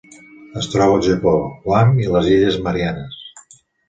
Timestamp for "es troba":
0.59-0.93